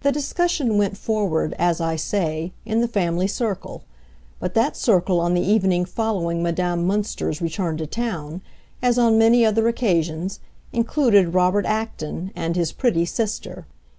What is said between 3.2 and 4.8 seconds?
circle; but that